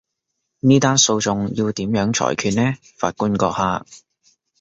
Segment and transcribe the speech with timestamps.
[0.61, 3.85] 呢單訴訟要點樣裁決呢，法官閣下？